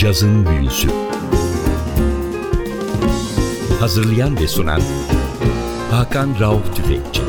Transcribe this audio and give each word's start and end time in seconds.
Cazın 0.00 0.46
Büyüsü 0.46 0.88
Hazırlayan 3.80 4.36
ve 4.36 4.48
sunan 4.48 4.80
Hakan 5.90 6.40
Rauf 6.40 6.76
Tüfekçi 6.76 7.22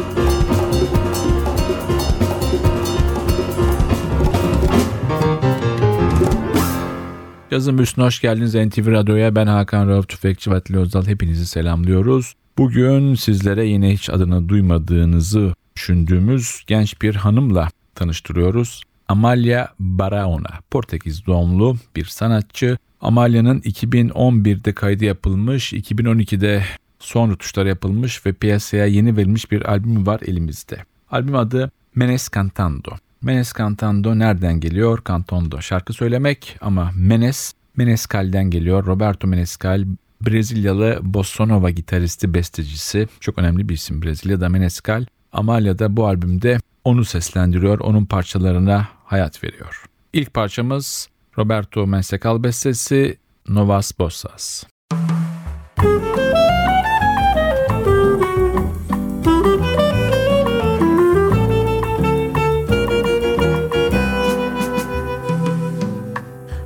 Yazın 7.52 7.77
Büyüsü'ne 7.77 8.05
hoş 8.05 8.21
geldiniz 8.21 8.55
NTV 8.55 8.91
Radyo'ya. 8.91 9.35
Ben 9.35 9.47
Hakan 9.47 9.89
Rauf 9.89 10.09
Tüfekçi 10.09 10.51
ve 10.51 10.55
Atli 10.55 10.77
Özdal. 10.77 11.07
Hepinizi 11.07 11.45
selamlıyoruz. 11.45 12.33
Bugün 12.57 13.15
sizlere 13.15 13.65
yine 13.65 13.94
hiç 13.94 14.09
adını 14.09 14.49
duymadığınızı 14.49 15.53
düşündüğümüz 15.75 16.63
genç 16.67 17.02
bir 17.02 17.16
hanımla 17.16 17.69
tanıştırıyoruz. 17.95 18.83
Amalia 19.11 19.67
Baraona, 19.79 20.49
Portekiz 20.71 21.25
doğumlu 21.25 21.77
bir 21.95 22.05
sanatçı. 22.05 22.77
Amalia'nın 23.02 23.59
2011'de 23.59 24.73
kaydı 24.73 25.05
yapılmış, 25.05 25.73
2012'de 25.73 26.63
son 26.99 27.29
rutuşlar 27.29 27.66
yapılmış 27.66 28.25
ve 28.25 28.33
piyasaya 28.33 28.85
yeni 28.85 29.17
verilmiş 29.17 29.52
bir 29.52 29.71
albüm 29.71 30.07
var 30.07 30.21
elimizde. 30.25 30.77
Albüm 31.11 31.35
adı 31.35 31.71
Menes 31.95 32.29
Cantando. 32.35 32.91
Menes 33.21 33.53
Cantando 33.57 34.19
nereden 34.19 34.59
geliyor? 34.59 34.99
Cantondo 35.07 35.61
şarkı 35.61 35.93
söylemek 35.93 36.57
ama 36.61 36.91
Menes, 36.95 37.53
Menescal'den 37.77 38.49
geliyor. 38.49 38.85
Roberto 38.85 39.27
Menescal 39.27 39.85
Brezilyalı 40.21 40.99
bossa 41.02 41.69
gitaristi, 41.69 42.33
bestecisi. 42.33 43.07
Çok 43.19 43.38
önemli 43.38 43.69
bir 43.69 43.73
isim 43.73 44.02
Brezilya'da 44.02 44.49
Menescal. 44.49 45.05
Amalia 45.33 45.80
da 45.80 45.97
bu 45.97 46.08
albümde 46.08 46.58
onu 46.83 47.05
seslendiriyor, 47.05 47.79
onun 47.79 48.05
parçalarına 48.05 48.87
hayat 49.03 49.43
veriyor. 49.43 49.83
İlk 50.13 50.33
parçamız 50.33 51.09
Roberto 51.37 51.87
Menescal 51.87 52.43
bestesi 52.43 53.17
Novas 53.47 53.99
Bossas. 53.99 54.63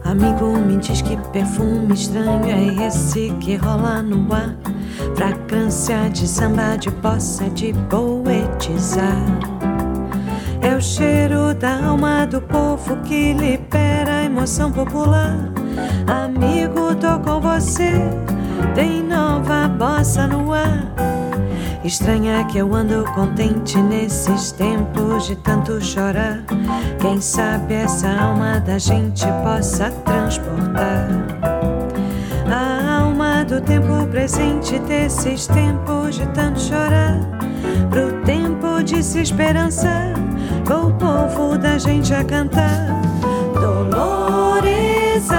Amigo, 0.06 0.58
me 0.58 0.82
diz 0.82 1.02
que 1.02 1.18
perfume 1.34 1.94
estranho 1.94 2.50
é 2.50 2.88
esse 2.88 3.30
que 3.40 3.58
rola 3.58 4.02
no 4.02 4.34
ar. 4.34 4.56
Fragrância 5.16 6.10
de 6.10 6.28
samba, 6.28 6.78
de 6.78 6.90
bossa, 6.90 7.50
de 7.50 7.74
poetizar. 7.90 9.55
É 10.66 10.76
o 10.76 10.82
cheiro 10.82 11.54
da 11.54 11.86
alma 11.86 12.26
do 12.26 12.42
povo 12.42 12.98
que 13.04 13.34
libera 13.34 14.22
a 14.22 14.24
emoção 14.24 14.72
popular. 14.72 15.38
Amigo, 16.08 16.96
tô 16.96 17.20
com 17.20 17.40
você, 17.40 17.92
tem 18.74 19.04
nova 19.04 19.68
bossa 19.68 20.26
no 20.26 20.52
ar. 20.52 20.92
Estranha 21.84 22.44
que 22.46 22.58
eu 22.58 22.74
ando 22.74 23.04
contente 23.14 23.78
nesses 23.78 24.52
tempos 24.54 25.28
de 25.28 25.36
tanto 25.36 25.80
chorar. 25.80 26.44
Quem 27.00 27.22
sabe 27.22 27.76
essa 27.76 28.10
alma 28.10 28.60
da 28.60 28.80
gente 28.80 29.24
possa 29.44 29.92
transportar 30.04 31.08
a 32.52 33.02
alma 33.02 33.44
do 33.46 33.62
tempo 33.62 34.08
presente 34.08 34.80
desses 34.80 35.46
tempos 35.46 36.16
de 36.16 36.26
tanto 36.30 36.60
chorar. 36.60 37.20
Pro 37.92 38.22
tempo 38.24 38.84
de 38.84 39.04
se 39.04 39.22
esperançar, 39.22 40.14
com 40.66 40.88
o 40.88 40.92
povo 40.94 41.58
da 41.58 41.78
gente 41.78 42.14
a 42.14 42.24
cantar. 42.24 43.02
Dolores 43.54 45.30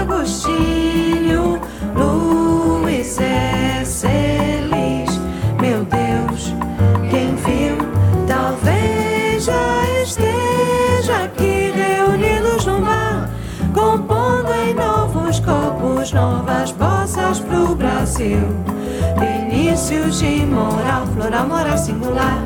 Agostinho, 0.00 1.60
Luiz 1.94 3.18
S. 3.18 4.06
Elis, 4.06 5.18
meu 5.60 5.84
Deus, 5.84 6.52
quem 7.10 7.34
viu, 7.36 7.76
talvez 8.26 9.44
já 9.44 10.02
esteja 10.02 11.24
aqui 11.24 11.72
reunidos 11.74 12.66
num 12.66 12.80
bar, 12.80 13.30
compondo 13.72 14.52
em 14.52 14.74
novos 14.74 15.38
copos 15.40 16.12
novas 16.12 16.72
bossas 16.72 17.40
pro 17.40 17.74
Brasil. 17.76 18.40
Inícios 19.20 20.18
de 20.18 20.44
moral, 20.46 21.06
floral, 21.14 21.46
moral 21.46 21.78
singular. 21.78 22.42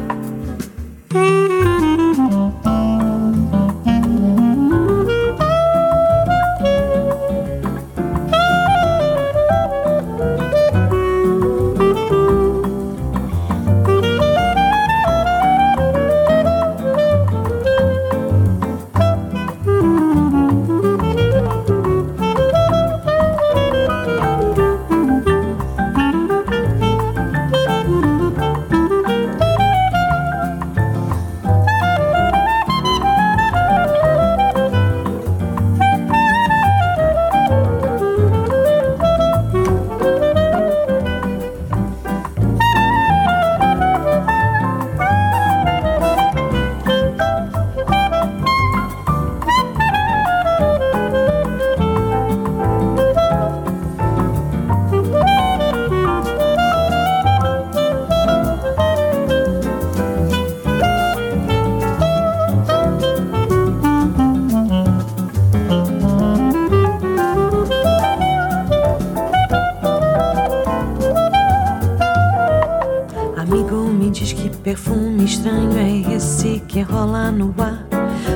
Que 74.12 74.50
perfume 74.50 75.24
estranho 75.24 75.72
é 75.78 76.14
esse 76.14 76.62
que 76.68 76.82
rola 76.82 77.30
no 77.30 77.54
ar. 77.58 77.86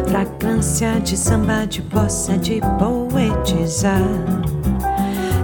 Fragrância 0.08 0.98
de 1.00 1.18
samba, 1.18 1.66
de 1.66 1.82
bossa, 1.82 2.38
de 2.38 2.60
poetizar. 2.78 4.00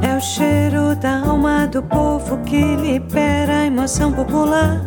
É 0.00 0.16
o 0.16 0.20
cheiro 0.20 0.96
da 0.96 1.20
alma 1.20 1.66
do 1.66 1.82
povo 1.82 2.38
que 2.38 2.76
libera 2.76 3.58
a 3.58 3.66
emoção 3.66 4.10
popular. 4.10 4.80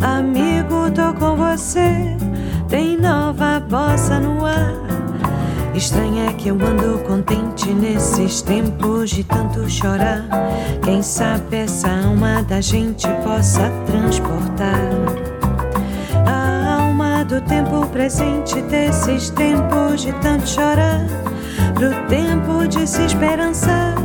Amigo, 0.00 0.88
tô 0.94 1.12
com 1.18 1.34
você, 1.34 2.16
tem 2.68 2.96
nova 2.96 3.58
bossa 3.58 4.20
no 4.20 4.46
ar. 4.46 4.85
Estranha 5.76 6.32
que 6.32 6.48
eu 6.48 6.54
ando 6.54 6.98
contente 7.00 7.68
nesses 7.68 8.40
tempos 8.40 9.10
de 9.10 9.22
tanto 9.22 9.68
chorar. 9.68 10.24
Quem 10.82 11.02
sabe 11.02 11.58
essa 11.58 11.86
alma 11.88 12.42
da 12.42 12.62
gente 12.62 13.06
possa 13.22 13.70
transportar 13.84 14.80
a 16.26 16.82
alma 16.82 17.22
do 17.26 17.42
tempo 17.42 17.86
presente 17.88 18.62
desses 18.62 19.28
tempos 19.28 20.00
de 20.00 20.14
tanto 20.14 20.48
chorar. 20.48 21.06
Pro 21.74 21.90
tempo 22.08 22.66
de 22.66 22.86
se 22.86 23.02
esperançar, 23.02 23.96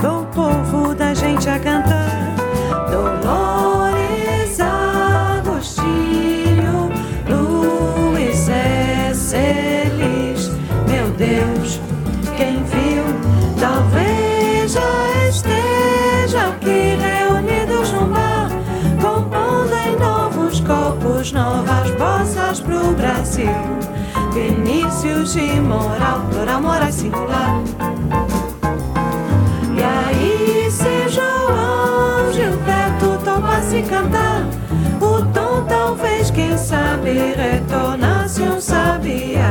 com 0.00 0.22
o 0.22 0.26
povo 0.26 0.94
da 0.94 1.12
gente 1.12 1.46
a 1.46 1.58
cantar. 1.58 2.34
Dolores 2.90 3.47
Brasil. 23.48 23.88
Vinícius 24.34 25.34
de 25.34 25.60
moral, 25.60 26.28
plural, 26.30 26.60
moral 26.60 26.92
singular. 26.92 27.62
E 29.76 29.82
aí, 29.82 30.70
se 30.70 31.08
João 31.08 32.32
Gilberto 32.32 33.24
topasse 33.24 33.82
cantar, 33.82 34.46
o 35.00 35.24
tom 35.32 35.66
talvez, 35.68 36.30
quem 36.30 36.56
sabe, 36.56 37.12
retornasse 37.34 38.42
um 38.42 38.60
sabiá. 38.60 39.50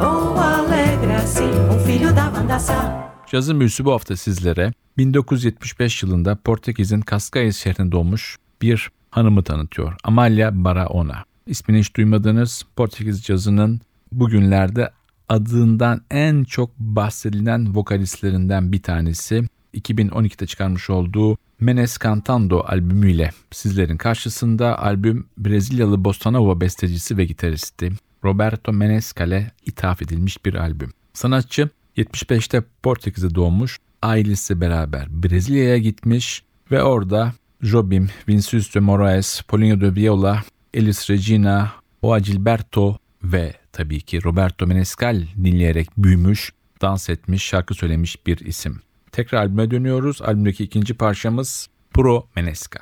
Ou 0.00 0.38
alegre 0.38 1.12
assim, 1.14 1.50
um 1.70 1.78
filho 1.86 2.12
da 2.12 2.30
banda 2.30 2.54
passar. 2.54 3.04
Cazın 3.26 3.60
büyüsü 3.60 3.84
bu 3.84 3.92
hafta 3.92 4.16
sizlere 4.16 4.72
1975 4.98 6.02
yılında 6.02 6.36
Portekiz'in 6.36 7.02
Cascais 7.10 7.56
şehrinde 7.56 7.92
doğmuş 7.92 8.36
bir 8.62 8.90
hanımı 9.10 9.42
tanıtıyor. 9.42 9.94
Amalia 10.04 10.50
Barahona. 10.54 11.24
İsmini 11.46 11.78
hiç 11.78 11.96
duymadığınız 11.96 12.62
Portekiz 12.76 13.22
cazının 13.22 13.80
bugünlerde 14.12 14.90
adından 15.28 16.02
en 16.10 16.44
çok 16.44 16.78
bahsedilen 16.78 17.74
vokalistlerinden 17.74 18.72
bir 18.72 18.82
tanesi. 18.82 19.42
2012'de 19.74 20.46
çıkarmış 20.46 20.90
olduğu 20.90 21.36
Menes 21.60 21.98
Cantando 21.98 22.64
albümüyle 22.66 23.30
sizlerin 23.50 23.96
karşısında 23.96 24.78
albüm 24.82 25.26
Brezilyalı 25.38 26.04
Bossa 26.04 26.30
Nova 26.30 26.60
bestecisi 26.60 27.18
ve 27.18 27.24
gitaristi 27.24 27.92
Roberto 28.24 28.72
Menescal'e 28.72 29.50
ithaf 29.66 30.02
edilmiş 30.02 30.44
bir 30.44 30.54
albüm. 30.54 30.92
Sanatçı 31.12 31.70
75'te 31.96 32.62
Portekiz'de 32.82 33.34
doğmuş, 33.34 33.78
ailesi 34.02 34.60
beraber 34.60 35.06
Brezilya'ya 35.10 35.78
gitmiş 35.78 36.42
ve 36.70 36.82
orada 36.82 37.32
Jobim, 37.62 38.08
Vinicius 38.28 38.74
de 38.74 38.80
Moraes, 38.80 39.42
Paulinho 39.42 39.80
de 39.80 39.94
Viola, 39.94 40.42
Elis 40.74 41.10
Regina, 41.10 41.72
Joao 42.02 42.18
Gilberto 42.18 42.98
ve 43.24 43.54
tabii 43.72 44.00
ki 44.00 44.24
Roberto 44.24 44.66
Menescal 44.66 45.22
dinleyerek 45.44 45.88
büyümüş, 45.98 46.52
dans 46.80 47.10
etmiş, 47.10 47.44
şarkı 47.44 47.74
söylemiş 47.74 48.26
bir 48.26 48.38
isim. 48.38 48.80
Tekrar 49.12 49.38
albüme 49.38 49.70
dönüyoruz. 49.70 50.22
Albümdeki 50.22 50.64
ikinci 50.64 50.94
parçamız 50.94 51.68
Pro 51.90 52.28
Menesca. 52.36 52.80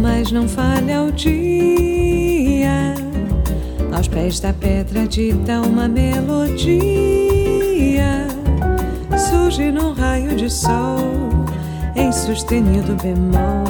Mas 0.00 0.32
não 0.32 0.48
falha 0.48 1.02
o 1.02 1.12
dia. 1.12 2.94
Aos 3.92 4.08
pés 4.08 4.40
da 4.40 4.52
pedra 4.52 5.06
dita 5.06 5.60
uma 5.60 5.86
melodia. 5.88 6.76
Surge 9.16 9.70
num 9.70 9.92
raio 9.92 10.34
de 10.34 10.50
sol, 10.50 10.98
em 11.94 12.10
sustenido 12.10 12.96
bemol. 13.02 13.64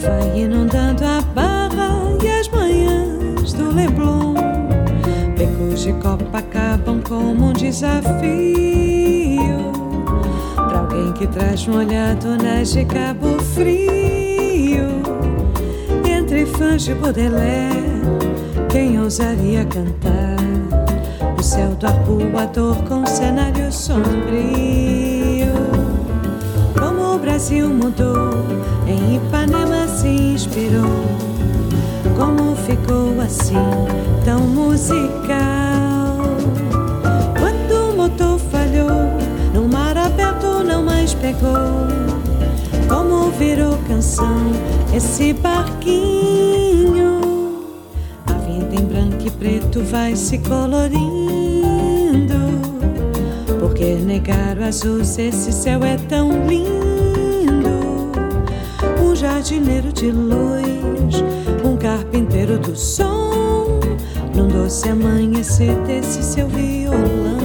Vai 0.00 0.40
inundando 0.42 1.02
a 1.04 1.22
barra 1.34 2.18
e 2.22 2.28
as 2.28 2.48
manhãs 2.48 3.52
do 3.54 3.74
Leblon. 3.74 4.34
Becos 5.36 5.82
de 5.82 5.92
copa 5.94 6.38
acabam 6.38 7.00
como 7.00 7.46
um 7.46 7.52
desafio 7.52 8.12
Pra 10.54 10.78
alguém 10.80 11.12
que 11.12 11.26
traz 11.26 11.66
molhado 11.66 12.36
de 12.64 12.84
Cabo 12.84 13.42
Frio 13.42 14.03
Fãs 16.58 16.82
de 16.82 16.94
Baudelaire. 16.94 18.00
Quem 18.70 19.00
ousaria 19.00 19.64
cantar? 19.64 20.36
O 21.36 21.42
céu 21.42 21.70
do 21.70 21.86
arpoador 21.86 22.76
com 22.84 23.04
cenário 23.06 23.72
sombrio 23.72 25.52
Como 26.78 27.16
o 27.16 27.18
Brasil 27.18 27.68
mudou 27.68 28.30
Em 28.86 29.16
Ipanema 29.16 29.88
se 29.88 30.08
inspirou. 30.08 31.04
Como 32.16 32.54
ficou 32.54 33.20
assim 33.20 33.54
Tão 34.24 34.40
musical? 34.40 35.08
Quando 37.38 37.90
o 37.90 37.96
motor 37.96 38.38
falhou 38.38 39.10
No 39.52 39.68
mar 39.68 39.96
aberto 39.96 40.62
não 40.62 40.84
mais 40.84 41.14
pegou 41.14 42.13
virou 43.38 43.76
canção. 43.88 44.52
Esse 44.94 45.32
barquinho 45.32 47.20
A 48.26 48.32
vida 48.34 48.74
em 48.74 48.84
branco 48.84 49.26
e 49.26 49.30
preto 49.30 49.82
vai 49.82 50.14
se 50.16 50.38
colorindo. 50.38 50.94
Porque 53.58 53.94
negar 53.94 54.58
o 54.58 54.64
azul 54.64 55.04
se 55.04 55.22
esse 55.22 55.52
céu 55.52 55.82
é 55.84 55.96
tão 55.96 56.46
lindo. 56.46 58.12
Um 59.02 59.14
jardineiro 59.16 59.92
de 59.92 60.10
luz 60.10 61.22
Um 61.64 61.76
carpinteiro 61.76 62.58
do 62.58 62.76
som. 62.76 63.80
Num 64.34 64.48
doce 64.48 64.88
amanhecer 64.88 65.74
desse 65.86 66.22
seu 66.22 66.48
violão 66.48 67.43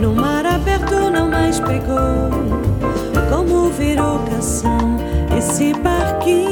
no 0.00 0.14
mar 0.14 0.46
aberto 0.46 1.10
não 1.10 1.28
mais 1.28 1.60
pegou. 1.60 2.30
Como 3.28 3.70
virou 3.70 4.18
canção 4.20 4.96
esse 5.36 5.72
barquinho. 5.74 6.50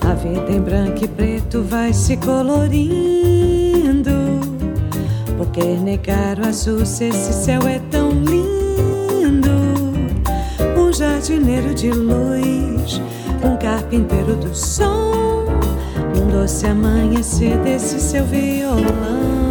A 0.00 0.14
vida 0.14 0.52
em 0.52 0.60
branco 0.60 1.04
e 1.04 1.08
preto 1.08 1.62
vai 1.62 1.92
se 1.92 2.16
colorindo. 2.16 2.90
Porque 5.36 5.62
negar 5.62 6.38
o 6.38 6.46
azul 6.46 6.84
se 6.84 7.04
esse 7.04 7.32
céu 7.32 7.62
é 7.66 7.80
tão 7.90 8.10
lindo? 8.10 9.50
Um 10.76 10.92
jardineiro 10.92 11.74
de 11.74 11.90
luz, 11.90 13.00
um 13.42 13.56
carpinteiro 13.56 14.36
do 14.36 14.54
som, 14.54 15.46
um 16.14 16.28
doce 16.30 16.66
amanhecer 16.66 17.56
desse 17.58 17.98
seu 17.98 18.24
violão. 18.26 19.49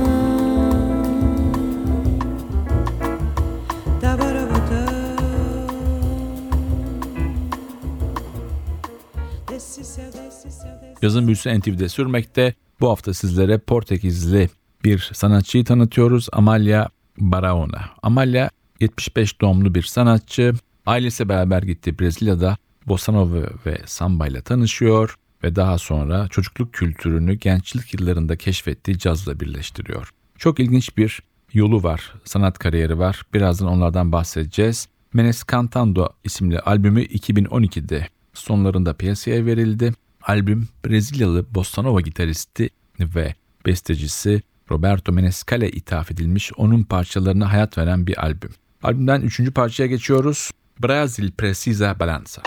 Yazın 11.02 11.28
büyüsü 11.28 11.60
NTV'de 11.60 11.90
sürmekte. 11.90 12.54
Bu 12.80 12.90
hafta 12.90 13.14
sizlere 13.14 13.58
Portekizli 13.58 14.50
bir 14.84 15.10
sanatçıyı 15.14 15.66
tanıtıyoruz. 15.66 16.28
Amalia 16.32 16.88
Barahona. 17.18 17.90
Amalia 18.04 18.50
75 18.80 19.42
doğumlu 19.42 19.76
bir 19.76 19.84
sanatçı. 19.84 20.54
Ailesi 20.86 21.30
beraber 21.30 21.64
gitti 21.64 22.00
Brezilya'da 22.00 22.58
Bossa 22.88 23.34
ve 23.66 23.82
Samba 23.86 24.28
ile 24.28 24.42
tanışıyor 24.42 25.16
ve 25.44 25.56
daha 25.56 25.78
sonra 25.78 26.28
çocukluk 26.28 26.74
kültürünü 26.74 27.34
gençlik 27.34 27.94
yıllarında 27.94 28.36
keşfettiği 28.36 29.00
cazla 29.00 29.40
birleştiriyor. 29.40 30.10
Çok 30.38 30.60
ilginç 30.60 30.98
bir 30.98 31.20
yolu 31.54 31.84
var, 31.84 32.14
sanat 32.24 32.60
kariyeri 32.60 33.00
var. 33.00 33.22
Birazdan 33.34 33.68
onlardan 33.68 34.12
bahsedeceğiz. 34.12 34.88
Menes 35.14 35.44
Cantando 35.52 36.10
isimli 36.24 36.60
albümü 36.60 37.04
2012'de 37.04 38.08
sonlarında 38.34 38.94
piyasaya 38.94 39.46
verildi. 39.46 39.94
Albüm 40.30 40.68
Brezilyalı 40.86 41.46
Bostanova 41.56 42.02
gitaristi 42.02 42.70
ve 43.00 43.36
bestecisi 43.66 44.42
Roberto 44.72 45.12
Menescal'e 45.12 45.70
ithaf 45.70 46.12
edilmiş 46.12 46.52
onun 46.58 46.84
parçalarına 46.84 47.54
hayat 47.54 47.78
veren 47.78 48.08
bir 48.08 48.24
albüm. 48.24 48.52
Albümden 48.84 49.22
üçüncü 49.22 49.52
parçaya 49.52 49.88
geçiyoruz. 49.88 50.52
Brazil 50.84 51.32
Precisa 51.32 52.00
Balançar. 52.00 52.44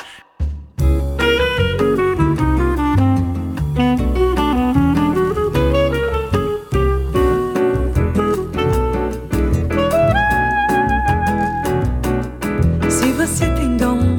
Se 12.88 13.12
você 13.18 13.54
tem 13.54 13.78
dom 13.78 14.18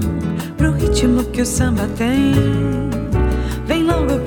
pro 0.57 0.73
ritmo 0.73 1.31
que 1.31 1.41
o 1.41 1.45
samba 1.45 1.87
tem 1.97 2.92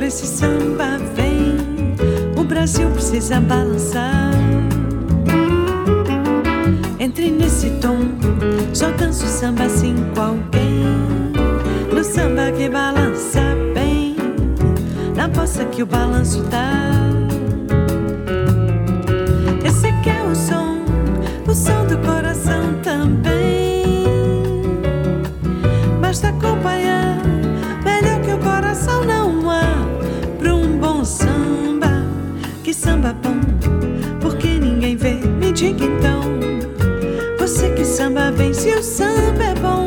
esse 0.07 0.27
samba, 0.27 0.99
vem. 1.15 1.57
O 2.37 2.45
Brasil 2.45 2.89
precisa 2.91 3.41
balançar. 3.41 4.31
Entre 6.99 7.31
nesse 7.31 7.71
tom, 7.81 7.99
só 8.73 8.91
danço 8.93 9.27
samba 9.27 9.65
assim 9.65 9.97
com 10.15 10.21
alguém. 10.21 11.33
No 11.93 12.05
samba 12.05 12.53
que 12.53 12.69
balança 12.69 13.41
bem, 13.75 14.17
na 15.17 15.29
poça 15.29 15.65
que 15.65 15.83
o 15.83 15.87
balanço 15.87 16.43
dá. 16.45 16.71
Esse 19.65 19.93
que 20.03 20.11
é 20.11 20.23
o 20.23 20.35
som, 20.37 20.85
o 21.49 21.55
som 21.55 21.85
do 21.87 21.99
coração 21.99 22.75
também. 22.83 23.97
Basta 26.01 26.29
acompanhar, 26.29 26.86
bom, 33.13 33.37
porque 34.21 34.59
ninguém 34.59 34.97
vê, 34.97 35.15
me 35.15 35.53
diga 35.53 35.85
então. 35.85 36.23
Você 37.39 37.71
que 37.71 37.85
samba 37.85 38.33
bem, 38.33 38.53
se 38.53 38.71
o 38.71 38.83
samba 38.83 39.45
é 39.45 39.55
bom, 39.55 39.86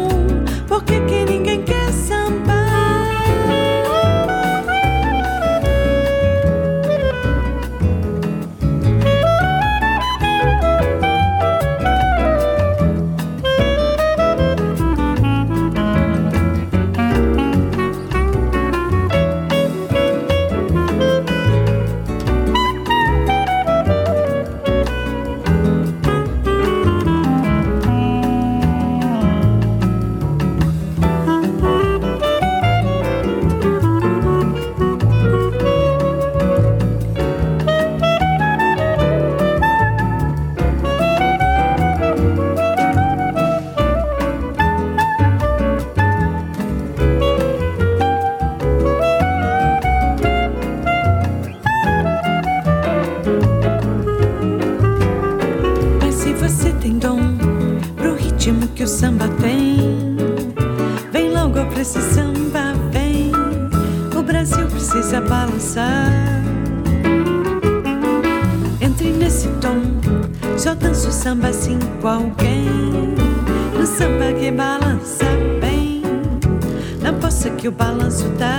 que 77.69 77.71
o 77.71 77.71
balanço 77.71 78.27
dá. 78.39 78.58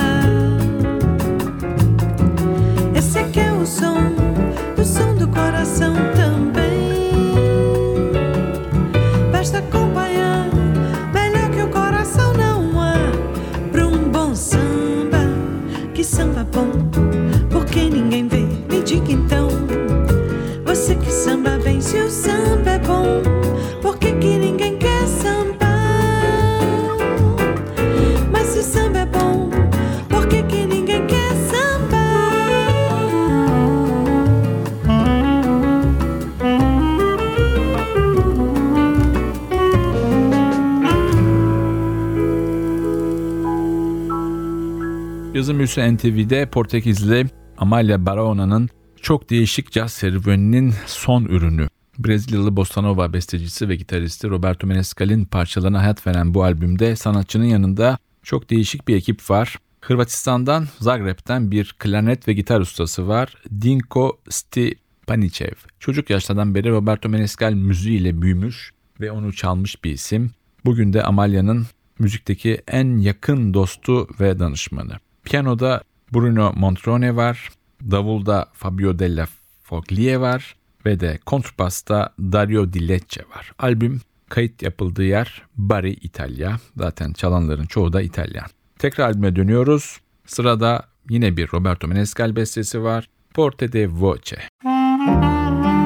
Müse 45.71 45.97
NTV'de 45.97 46.47
Portekizli 46.47 47.27
Amalia 47.59 48.07
Baraona'nın 48.07 48.69
çok 49.01 49.31
değişik 49.31 49.73
caz 49.73 49.93
serüveninin 49.93 50.75
son 50.87 51.25
ürünü. 51.25 51.69
Brezilyalı 51.99 52.57
bossa 52.57 53.13
bestecisi 53.13 53.69
ve 53.69 53.77
gitaristi 53.77 54.29
Roberto 54.29 54.67
Menescal'in 54.67 55.25
parçalarına 55.25 55.83
hayat 55.83 56.07
veren 56.07 56.35
bu 56.35 56.45
albümde 56.45 56.97
sanatçının 56.97 57.45
yanında 57.45 57.99
çok 58.23 58.51
değişik 58.51 58.89
bir 58.89 58.97
ekip 58.97 59.31
var. 59.31 59.59
Hırvatistan'dan, 59.81 60.69
Zagreb'den 60.79 61.51
bir 61.51 61.75
klarnet 61.79 62.29
ve 62.29 62.33
gitar 62.33 62.61
ustası 62.61 63.09
var. 63.09 63.35
Dinko 63.61 64.19
Stipanicev. 64.29 65.55
Çocuk 65.81 66.11
yaşlardan 66.11 66.55
beri 66.55 66.71
Roberto 66.71 67.09
Menescal 67.09 67.53
müziğiyle 67.53 68.23
büyümüş 68.23 68.73
ve 69.01 69.11
onu 69.11 69.33
çalmış 69.33 69.85
bir 69.85 69.91
isim. 69.91 70.31
Bugün 70.65 70.93
de 70.93 71.03
Amalia'nın 71.03 71.67
müzikteki 71.99 72.63
en 72.69 72.99
yakın 72.99 73.55
dostu 73.55 74.09
ve 74.21 74.39
danışmanı. 74.39 75.10
Piyanoda 75.25 75.83
Bruno 76.13 76.53
Montrone 76.57 77.17
var, 77.17 77.49
davulda 77.91 78.47
Fabio 78.53 78.99
Della 78.99 79.27
Foglie 79.63 80.21
var 80.21 80.57
ve 80.87 81.01
de 81.01 81.19
kontrbasta 81.27 82.15
Dario 82.19 82.73
Di 82.73 82.89
Lecce 82.89 83.25
var. 83.37 83.53
Albüm 83.59 84.01
kayıt 84.29 84.63
yapıldığı 84.63 85.05
yer 85.05 85.43
Bari, 85.57 85.93
İtalya. 85.93 86.57
Zaten 86.77 87.13
çalanların 87.13 87.67
çoğu 87.67 87.93
da 87.93 88.03
İtalyan. 88.03 88.47
Tekrar 88.79 89.05
albüme 89.05 89.37
dönüyoruz. 89.37 90.01
Sırada 90.27 90.85
yine 91.09 91.37
bir 91.37 91.49
Roberto 91.53 91.89
Menescal 91.89 92.37
bestesi 92.37 92.83
var. 92.83 93.09
Porte 93.35 93.73
de 93.73 93.89
Voce. 93.89 94.39
Perto 94.63 95.80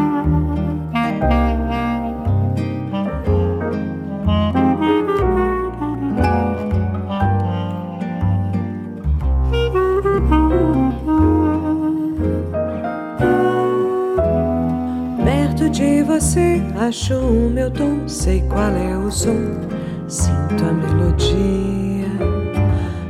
acho 16.88 17.14
o 17.14 17.50
meu 17.50 17.70
tom, 17.70 18.06
sei 18.06 18.42
qual 18.42 18.70
é 18.70 18.96
o 18.96 19.10
som, 19.10 19.58
sinto 20.06 20.64
a 20.64 20.72
melodia. 20.72 22.08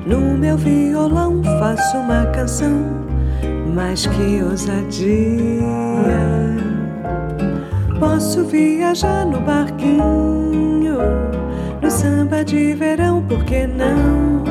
No 0.07 0.39
meu 0.39 0.57
violão 0.57 1.43
faço 1.59 1.97
uma 1.97 2.25
canção, 2.27 2.71
mais 3.75 4.07
que 4.07 4.43
ousadia. 4.43 5.65
Posso 7.99 8.45
viajar 8.45 9.27
no 9.27 9.41
barquinho, 9.41 10.99
no 11.83 11.91
samba 11.91 12.45
de 12.45 12.75
verão, 12.75 13.23
por 13.23 13.45
que 13.45 13.67
não? 13.67 14.45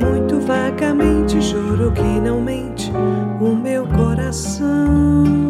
Muito 0.00 0.38
vagamente 0.46 1.40
juro 1.40 1.90
que 1.90 2.20
não 2.20 2.40
mente 2.40 2.92
o 3.40 3.56
meu 3.56 3.86
coração. 3.86 5.41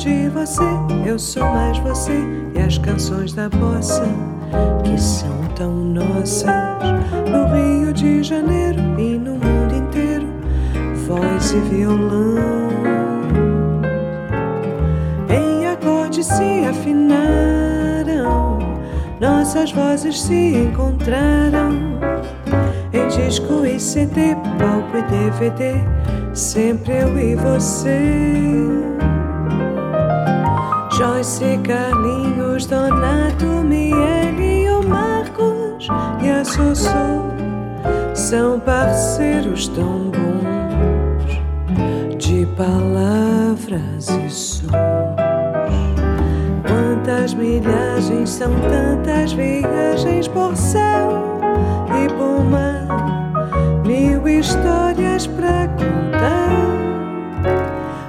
De 0.00 0.30
você, 0.30 0.62
eu 1.04 1.18
sou 1.18 1.44
mais 1.44 1.76
você 1.76 2.24
e 2.54 2.58
as 2.58 2.78
canções 2.78 3.34
da 3.34 3.50
bossa 3.50 4.02
que 4.82 4.98
são 4.98 5.28
tão 5.54 5.74
nossas. 5.74 6.46
No 7.30 7.54
Rio 7.54 7.92
de 7.92 8.22
Janeiro 8.22 8.80
e 8.98 9.18
no 9.18 9.32
mundo 9.32 9.74
inteiro, 9.74 10.26
voz 11.06 11.52
e 11.52 11.58
violão. 11.68 12.70
Em 15.28 15.66
acordes 15.66 16.24
se 16.24 16.64
afinaram, 16.66 18.58
nossas 19.20 19.70
vozes 19.70 20.18
se 20.18 20.56
encontraram. 20.56 21.72
Em 22.90 23.06
disco 23.08 23.66
e 23.66 23.78
CD, 23.78 24.34
palco 24.58 24.96
e 24.96 25.02
DVD, 25.02 25.74
sempre 26.32 26.94
eu 26.94 27.18
e 27.18 27.34
você. 27.34 28.89
Joyce, 31.00 31.58
Carlinhos, 31.64 32.66
Donato, 32.66 33.46
Miele 33.46 34.64
e 34.64 34.70
o 34.70 34.86
Marco 34.86 35.78
a 36.28 36.44
Sossô 36.44 37.24
são 38.14 38.60
parceiros 38.60 39.68
tão 39.68 40.10
bons 40.10 41.40
de 42.18 42.44
palavras 42.54 44.10
e 44.10 44.28
sons. 44.28 44.62
Quantas 46.68 47.32
milhagens 47.32 48.28
são 48.28 48.52
tantas 48.68 49.32
viagens 49.32 50.28
por 50.28 50.54
céu 50.54 51.40
e 51.98 52.12
por 52.12 52.44
mar, 52.44 52.86
mil 53.86 54.28
histórias 54.28 55.26
pra 55.26 55.66
contar. 55.68 56.50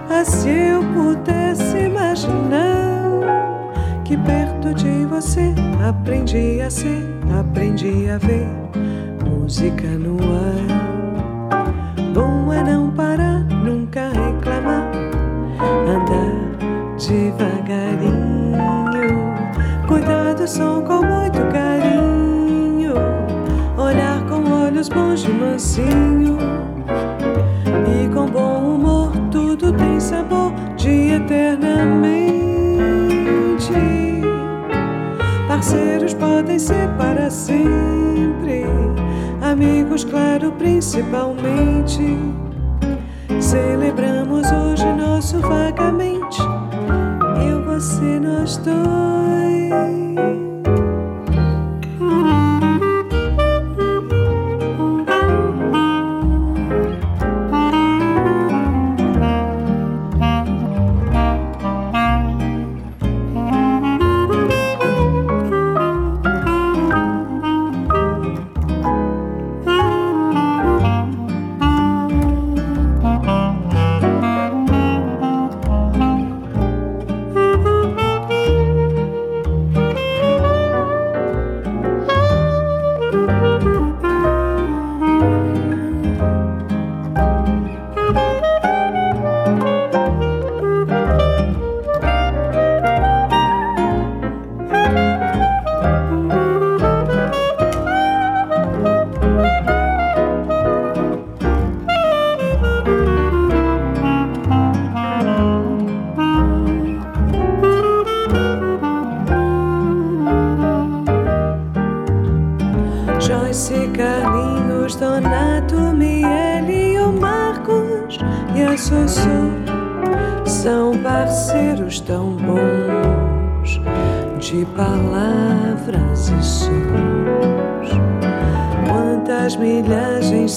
Ah, 0.10 0.26
se 0.26 0.50
eu 0.50 0.84
pudesse 0.94 1.91
imaginar 2.26 4.04
que 4.04 4.18
perto 4.18 4.74
de 4.74 5.06
você 5.06 5.54
aprendi 5.88 6.62
a 6.62 6.70
ser, 6.70 7.04
aprendi 7.40 8.10
a 8.10 8.18
ver 8.18 8.48
música 9.26 9.88
no 9.88 10.18
ar. 10.18 11.72
Bom 12.14 12.54
é 12.54 12.64
não 12.64 12.92
parar, 12.92 13.40
nunca 13.64 14.10
reclamar, 14.10 14.92
andar 15.88 16.42
devagarinho. 16.98 18.52
Cuidar 19.88 20.36
do 20.36 20.48
som 20.48 20.82
com 20.84 21.04
muito 21.04 21.40
carinho, 21.52 22.94
olhar 23.78 24.24
com 24.28 24.50
olhos 24.52 24.90
bons 24.90 25.22
de 25.22 25.32
mansinho. 25.32 26.38
E 27.88 28.08
com 28.14 28.26
bom 28.28 28.76
humor, 28.76 29.12
tudo 29.32 29.74
tem 29.74 30.00
sabor 30.00 30.52
de 30.78 31.14
eternamente. 31.14 31.71
Parceiros 35.62 36.16
podem 36.16 36.58
ser 36.58 36.90
para 36.98 37.30
sempre 37.30 38.64
amigos, 39.44 40.04
claro, 40.04 40.52
principalmente. 40.54 42.18
Celebramos 43.40 44.52
hoje 44.52 44.92
nosso 44.94 45.40
vagamente, 45.40 46.42
eu, 47.48 47.64
você, 47.64 48.20
nós 48.20 48.58
dois. 48.58 50.01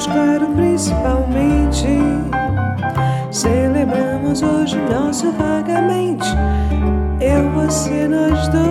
amigos, 0.00 0.06
claro, 0.06 0.46
principalmente. 0.54 1.86
Celebramos 3.30 4.42
hoje 4.42 4.78
nosso 4.90 5.30
vagamente, 5.32 6.26
eu, 7.20 7.50
você, 7.50 8.08
nós 8.08 8.48
dois, 8.48 8.64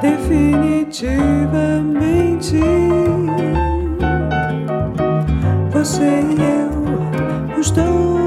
definitivamente. 0.00 2.60
Você 5.72 6.04
e 6.04 6.36
eu, 6.40 6.70
os 7.58 7.70
dois. 7.70 8.21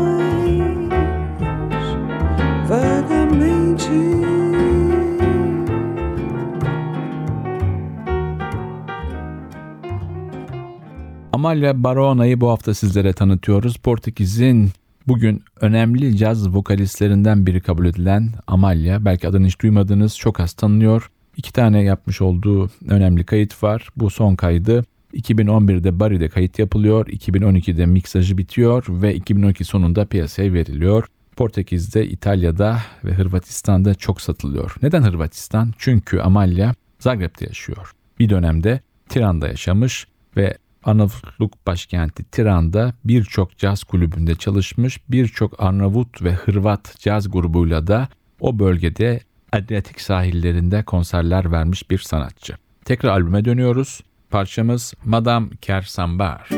Amalia 11.45 11.83
Barona'yı 11.83 12.41
bu 12.41 12.49
hafta 12.49 12.73
sizlere 12.73 13.13
tanıtıyoruz. 13.13 13.77
Portekiz'in 13.77 14.71
bugün 15.07 15.43
önemli 15.61 16.17
caz 16.17 16.49
vokalistlerinden 16.49 17.45
biri 17.45 17.61
kabul 17.61 17.85
edilen 17.85 18.29
Amalia. 18.47 19.05
Belki 19.05 19.27
adını 19.27 19.47
hiç 19.47 19.61
duymadınız, 19.61 20.17
çok 20.17 20.39
az 20.39 20.53
tanınıyor. 20.53 21.11
İki 21.37 21.53
tane 21.53 21.83
yapmış 21.83 22.21
olduğu 22.21 22.69
önemli 22.87 23.23
kayıt 23.23 23.63
var. 23.63 23.89
Bu 23.95 24.09
son 24.09 24.35
kaydı 24.35 24.85
2011'de 25.13 25.99
Bari'de 25.99 26.29
kayıt 26.29 26.59
yapılıyor, 26.59 27.07
2012'de 27.07 27.85
miksajı 27.85 28.37
bitiyor 28.37 28.85
ve 28.89 29.15
2012 29.15 29.65
sonunda 29.65 30.05
piyasaya 30.05 30.53
veriliyor. 30.53 31.05
Portekiz'de, 31.35 32.07
İtalya'da 32.07 32.79
ve 33.03 33.13
Hırvatistan'da 33.13 33.95
çok 33.95 34.21
satılıyor. 34.21 34.75
Neden 34.81 35.03
Hırvatistan? 35.03 35.73
Çünkü 35.77 36.19
Amalia 36.19 36.73
Zagreb'de 36.99 37.45
yaşıyor. 37.45 37.91
Bir 38.19 38.29
dönemde 38.29 38.79
Tiran'da 39.09 39.47
yaşamış 39.47 40.07
ve 40.37 40.57
Arnavutluk 40.85 41.67
başkenti 41.67 42.23
Tiran'da 42.23 42.93
birçok 43.05 43.57
caz 43.57 43.83
kulübünde 43.83 44.35
çalışmış, 44.35 44.99
birçok 45.09 45.63
Arnavut 45.63 46.21
ve 46.21 46.33
Hırvat 46.33 46.99
caz 46.99 47.31
grubuyla 47.31 47.87
da 47.87 48.07
o 48.39 48.59
bölgede 48.59 49.19
Adriyatik 49.51 50.01
sahillerinde 50.01 50.83
konserler 50.83 51.51
vermiş 51.51 51.91
bir 51.91 51.97
sanatçı. 51.97 52.53
Tekrar 52.85 53.09
albüme 53.09 53.45
dönüyoruz. 53.45 54.01
Parçamız 54.29 54.93
Madame 55.05 55.49
Kersambar. 55.61 56.49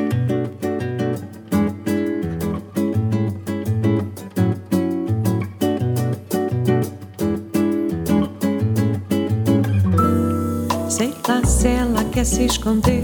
Sei 10.90 11.12
lá 11.30 11.46
se 11.46 11.70
ela 11.70 12.12
quer 12.12 12.24
se 12.24 12.44
esconder 12.44 13.04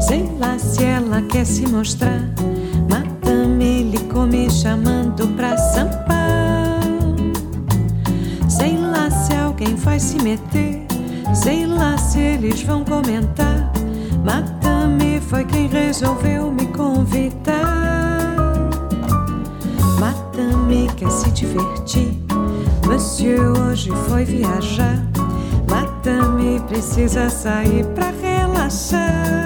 Sei 0.00 0.28
lá 0.38 0.58
se 0.58 0.84
ela 0.84 1.22
quer 1.22 1.46
se 1.46 1.66
mostrar. 1.66 2.20
Madame 2.90 3.84
ligou 3.84 4.26
me 4.26 4.50
chamando 4.50 5.28
pra 5.36 5.56
sambar. 5.56 6.80
Sei 8.48 8.76
lá 8.76 9.02
vai 9.92 10.00
se 10.00 10.16
meter. 10.22 10.86
Sei 11.34 11.66
lá 11.66 11.98
se 11.98 12.18
eles 12.18 12.62
vão 12.62 12.84
comentar. 12.84 13.70
Mata-me 14.24 15.20
foi 15.20 15.44
quem 15.44 15.66
resolveu 15.66 16.50
me 16.50 16.66
convidar. 16.68 18.36
Mata-me 19.98 20.88
quer 20.96 21.10
se 21.10 21.30
divertir. 21.30 22.18
Monsieur 22.86 23.40
hoje 23.58 23.90
foi 24.08 24.24
viajar. 24.24 24.98
Mata-me 25.68 26.60
precisa 26.60 27.28
sair 27.28 27.84
pra 27.94 28.10
relaxar. 28.10 29.41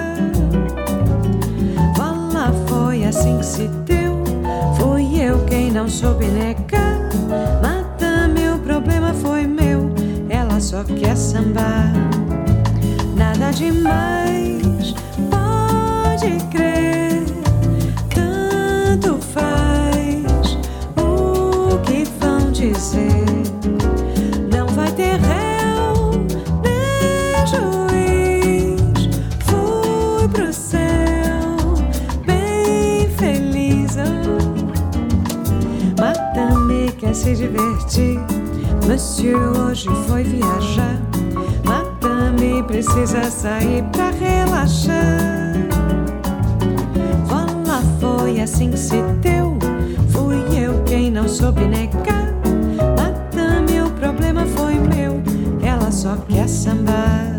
Assim 3.27 3.43
se 3.43 3.67
deu. 3.85 4.23
Fui 4.77 5.21
eu 5.21 5.43
quem 5.45 5.71
não 5.71 5.89
soube 5.89 6.25
negar. 6.27 6.97
Mata-me, 7.61 8.49
o 8.49 8.59
problema 8.59 9.13
foi 9.13 9.45
meu. 9.45 9.89
Ela 10.29 10.59
só 10.59 10.83
quer 10.83 11.15
sambar. 11.15 11.91
Nada 13.15 13.51
demais, 13.51 14.93
pode 15.29 16.37
crer. 16.51 17.23
Tanto 18.13 19.17
faz 19.19 20.57
o 20.95 21.77
que 21.79 22.05
vão 22.19 22.51
dizer. 22.51 23.26
Monsieur 38.87 39.37
hoje 39.37 39.89
foi 40.07 40.23
viajar. 40.23 40.97
Mata-me 41.65 42.63
precisa 42.63 43.29
sair 43.29 43.83
pra 43.91 44.11
relaxar. 44.11 44.95
Vala 47.25 47.83
foi 47.99 48.39
assim 48.39 48.71
que 48.71 48.79
se 48.79 49.01
deu. 49.21 49.57
Fui 50.09 50.37
eu 50.57 50.81
quem 50.85 51.11
não 51.11 51.27
soube 51.27 51.65
negar. 51.65 52.33
Mata-me, 52.97 53.81
o 53.81 53.91
problema 53.91 54.45
foi 54.45 54.75
meu. 54.75 55.21
Ela 55.61 55.91
só 55.91 56.15
quer 56.29 56.47
sambar. 56.47 57.36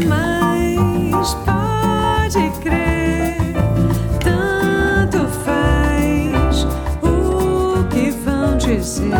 Demais, 0.00 1.36
pode 1.44 2.48
crer. 2.62 3.36
Tanto 4.24 5.28
faz 5.44 6.64
o 7.02 7.84
que 7.90 8.10
vão 8.10 8.56
dizer. 8.56 9.12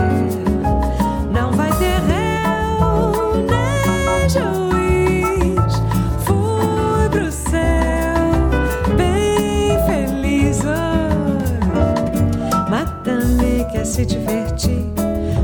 Não 1.30 1.52
vai 1.52 1.70
ter 1.72 2.00
réu 2.08 3.44
nem 3.46 4.26
juiz. 4.26 5.82
Fui 6.24 7.08
pro 7.10 7.30
céu 7.30 8.24
bem 8.96 9.76
feliz. 9.84 10.60
Oh. 10.64 12.70
Mata-me 12.70 13.66
quer 13.70 13.84
se 13.84 14.06
divertir. 14.06 14.86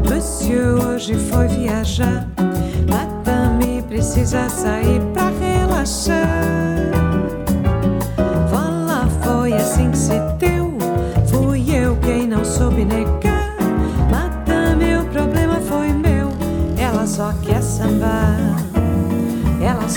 Monsieur 0.08 0.82
hoje 0.82 1.14
foi 1.14 1.46
viajar. 1.48 2.26
Mata-me 2.88 3.82
precisa 3.82 4.48
sair 4.48 5.02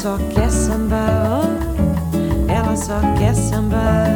só 0.01 0.17
quer 0.33 0.49
sambar. 0.49 1.43
Oh. 1.43 2.51
Ela 2.51 2.75
só 2.77 2.99
quer 3.17 3.33
sambar. 3.33 4.07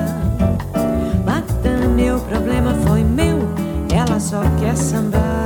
Mata-me, 1.25 2.13
o 2.13 2.19
problema 2.21 2.73
foi 2.85 3.03
meu. 3.03 3.39
Ela 3.91 4.19
só 4.19 4.41
quer 4.59 4.75
sambar. 4.75 5.43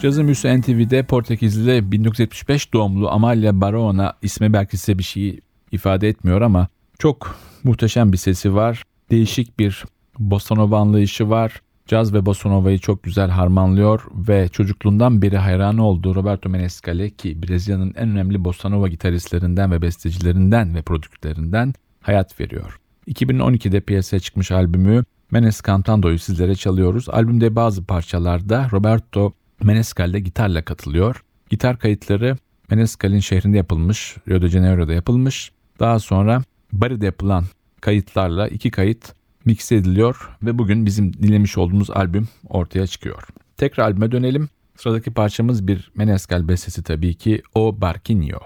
Cazın 0.00 0.24
Büyüsü 0.24 0.60
NTV'de 0.60 1.02
Portekizli 1.02 1.92
1975 1.92 2.72
doğumlu 2.72 3.10
Amalia 3.10 3.60
Barona 3.60 4.14
ismi 4.22 4.52
belki 4.52 4.76
size 4.76 4.98
bir 4.98 5.02
şey 5.02 5.40
ifade 5.72 6.08
etmiyor 6.08 6.40
ama 6.40 6.68
çok 6.98 7.36
muhteşem 7.64 8.12
bir 8.12 8.16
sesi 8.16 8.54
var. 8.54 8.82
Değişik 9.10 9.58
bir 9.58 9.84
bossa 10.18 10.54
anlayışı 10.54 11.30
var. 11.30 11.60
Caz 11.86 12.14
ve 12.14 12.26
bossa 12.26 12.48
nova'yı 12.48 12.78
çok 12.78 13.02
güzel 13.02 13.30
harmanlıyor 13.30 14.02
ve 14.28 14.48
çocukluğundan 14.48 15.22
beri 15.22 15.36
hayranı 15.36 15.86
olduğu 15.86 16.14
Roberto 16.14 16.48
Menescal'e 16.48 17.10
ki 17.10 17.42
Brezilya'nın 17.42 17.94
en 17.96 18.08
önemli 18.08 18.44
bossa 18.44 18.68
nova 18.68 18.88
gitaristlerinden 18.88 19.70
ve 19.70 19.82
bestecilerinden 19.82 20.74
ve 20.74 20.82
prodüktörlerinden 20.82 21.74
hayat 22.00 22.40
veriyor. 22.40 22.80
2012'de 23.08 23.80
piyasaya 23.80 24.20
çıkmış 24.20 24.50
albümü 24.50 25.04
Menes 25.30 25.62
Cantando'yu 25.66 26.18
sizlere 26.18 26.54
çalıyoruz. 26.54 27.08
Albümde 27.08 27.56
bazı 27.56 27.84
parçalarda 27.84 28.68
Roberto 28.72 29.32
Menescal 29.62 30.12
de 30.12 30.20
gitarla 30.20 30.62
katılıyor. 30.62 31.22
Gitar 31.50 31.78
kayıtları 31.78 32.36
Menescal'in 32.70 33.20
şehrinde 33.20 33.56
yapılmış, 33.56 34.16
Rio 34.28 34.42
de 34.42 34.48
Janeiro'da 34.48 34.92
yapılmış. 34.92 35.52
Daha 35.80 35.98
sonra 35.98 36.42
Bari'de 36.72 37.06
yapılan 37.06 37.44
kayıtlarla 37.80 38.48
iki 38.48 38.70
kayıt 38.70 39.15
mix 39.46 39.72
ediliyor 39.72 40.30
ve 40.42 40.58
bugün 40.58 40.86
bizim 40.86 41.12
dinlemiş 41.12 41.58
olduğumuz 41.58 41.90
albüm 41.90 42.28
ortaya 42.48 42.86
çıkıyor. 42.86 43.22
Tekrar 43.56 43.84
albüme 43.84 44.12
dönelim. 44.12 44.48
Sıradaki 44.76 45.10
parçamız 45.10 45.66
bir 45.66 45.90
Menescal 45.94 46.48
bestesi 46.48 46.82
tabii 46.82 47.14
ki 47.14 47.42
O 47.54 47.80
Barquinho. 47.80 48.38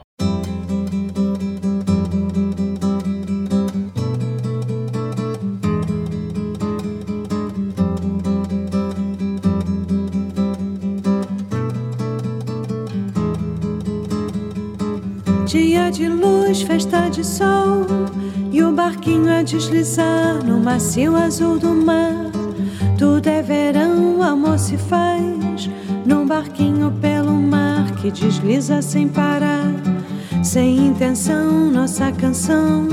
Dia 15.53 15.93
de 15.93 16.09
luz, 16.09 16.65
festa 16.65 17.17
de 17.17 17.25
sol 17.25 18.20
E 18.53 18.63
o 18.63 18.73
barquinho 18.73 19.33
a 19.33 19.43
deslizar 19.43 20.45
No 20.45 20.59
macio 20.59 21.17
azul 21.17 21.59
do 21.59 21.75
mar. 21.75 22.31
Tudo 22.99 23.27
é 23.27 23.43
verão, 23.43 24.23
amor 24.23 24.59
se 24.59 24.77
faz 24.77 25.71
Num 26.05 26.27
barquinho 26.27 26.93
pelo 27.01 27.33
mar 27.33 27.91
Que 27.93 28.11
desliza 28.11 28.83
sem 28.83 29.09
parar. 29.09 29.73
Sem 30.43 30.87
intenção, 30.87 31.71
nossa 31.71 32.11
canção 32.13 32.89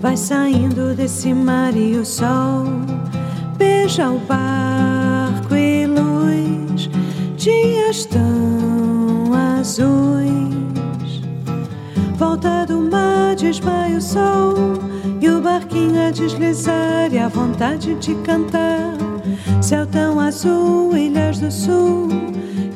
Vai 0.00 0.16
saindo 0.16 0.94
desse 0.94 1.32
mar 1.34 1.76
e 1.76 1.96
o 1.96 2.04
sol 2.04 2.64
Beija 3.56 4.10
o 4.10 4.18
barco 4.20 5.54
e 5.54 5.86
luz 5.86 6.88
Dias 7.36 8.06
tão 8.06 9.32
azuis. 9.32 11.22
Volta 12.16 12.64
do 12.66 12.80
mar, 12.80 13.36
desmaia 13.36 13.98
o 13.98 14.00
sol. 14.00 14.54
o 14.54 14.85
barquinho 15.56 16.06
a 16.06 16.10
deslizar 16.10 17.12
E 17.12 17.18
a 17.18 17.28
vontade 17.28 17.94
de 17.94 18.14
cantar. 18.16 18.94
Céu 19.62 19.86
tão 19.86 20.20
azul, 20.20 20.96
ilhas 20.96 21.38
do 21.38 21.50
sul 21.50 22.08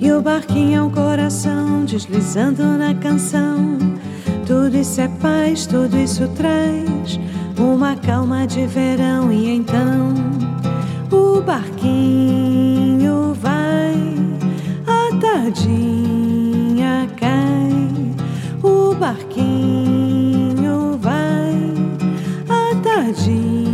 E 0.00 0.10
o 0.10 0.22
barquinho 0.22 0.78
é 0.78 0.82
um 0.82 0.90
coração 0.90 1.84
Deslizando 1.84 2.62
na 2.62 2.94
canção. 2.94 3.78
Tudo 4.46 4.76
isso 4.76 5.00
é 5.00 5.08
paz, 5.08 5.66
tudo 5.66 5.96
isso 5.96 6.26
traz 6.28 7.20
uma 7.58 7.94
calma 7.94 8.46
de 8.46 8.66
verão 8.66 9.30
e 9.30 9.50
então 9.50 10.14
o 11.12 11.40
barquinho 11.42 13.34
vai, 13.34 13.94
a 14.86 15.16
tardinha 15.20 17.08
cai, 17.16 17.70
o 18.62 18.94
barquinho 18.94 20.09
jardim. 23.14 23.69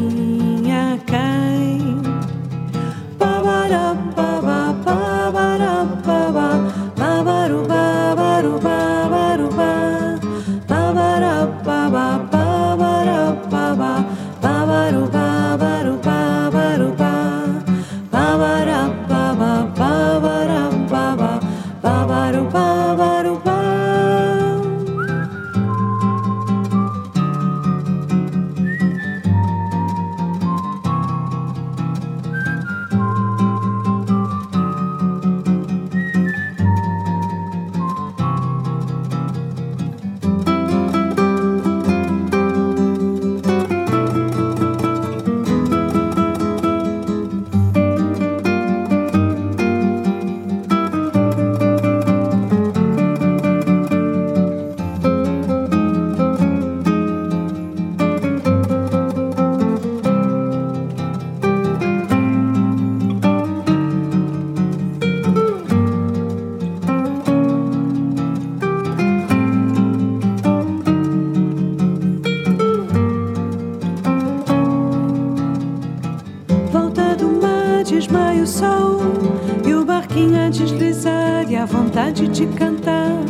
De 82.37 82.47
cantar. 82.49 83.25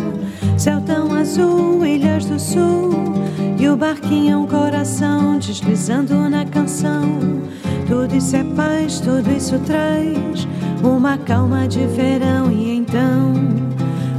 Céu 0.58 0.80
tão 0.80 1.14
azul, 1.14 1.86
ilhas 1.86 2.24
do 2.24 2.40
sul 2.40 2.90
E 3.56 3.68
o 3.68 3.76
barquinho 3.76 4.32
é 4.32 4.36
um 4.36 4.46
coração 4.46 5.38
Deslizando 5.38 6.28
na 6.28 6.44
canção. 6.44 7.04
Tudo 7.86 8.16
isso 8.16 8.34
é 8.34 8.42
paz, 8.42 8.98
tudo 8.98 9.30
isso 9.30 9.60
traz 9.60 10.48
Uma 10.82 11.16
calma 11.18 11.68
de 11.68 11.86
verão 11.86 12.50
E 12.50 12.78
então 12.78 13.34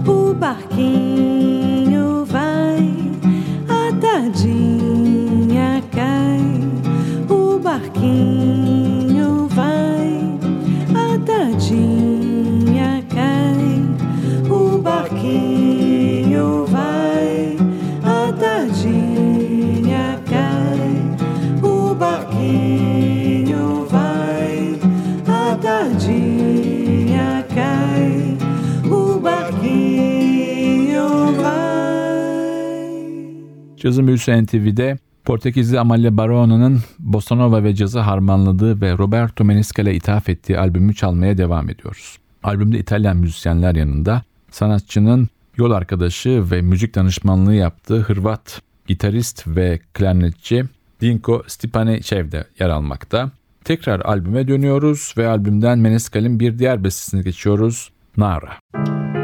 o 0.08 0.34
barquinho 0.34 2.24
vai 2.24 2.96
A 3.68 3.94
tardinha 4.00 5.84
cai. 5.92 6.40
O 7.30 7.60
barquinho 7.60 9.50
vai, 9.50 10.40
a 10.96 11.20
tadinha 11.26 12.07
barquinho 15.18 16.66
vai, 16.72 17.58
a 18.04 18.32
tadinha 18.40 20.20
cai. 20.30 20.92
O 21.64 21.96
barquinho 22.00 23.88
vai, 23.92 24.80
a 25.28 25.58
tadinha 25.62 27.46
cai. 27.56 28.38
O 28.92 29.24
barquinho 29.24 31.08
vai. 31.42 32.58
Cazın 33.78 34.08
Büyüsü 34.08 34.44
NTV'de 34.44 34.98
Portekizli 35.26 35.80
Amalia 35.80 36.18
Barona'nın 36.18 36.82
bossa 37.00 37.64
ve 37.64 37.76
cazı 37.76 38.00
harmanladığı 38.00 38.82
ve 38.82 38.98
Roberto 38.98 39.44
Meniscal'e 39.46 39.96
ithaf 39.96 40.30
ettiği 40.30 40.60
albümü 40.60 40.96
çalmaya 40.96 41.38
devam 41.38 41.70
ediyoruz. 41.70 42.18
Albümde 42.44 42.80
İtalyan 42.80 43.18
müzisyenler 43.18 43.76
yanında 43.76 44.22
sanatçının 44.52 45.30
yol 45.58 45.72
arkadaşı 45.72 46.52
ve 46.52 46.62
müzik 46.62 46.96
danışmanlığı 46.96 47.56
yaptığı 47.56 48.00
Hırvat 48.00 48.62
gitarist 48.88 49.48
ve 49.48 49.80
klarnetçi 49.94 50.66
Dinko 51.02 51.44
Stipanicev 51.48 52.32
de 52.32 52.48
yer 52.60 52.70
almakta. 52.70 53.32
Tekrar 53.64 54.00
albüme 54.00 54.48
dönüyoruz 54.48 55.14
ve 55.18 55.28
albümden 55.28 55.80
Meniscal'in 55.80 56.40
bir 56.40 56.60
diğer 56.60 56.84
bestesini 56.84 57.24
geçiyoruz. 57.24 57.92
Nara. 58.18 58.60
Para 58.74 59.17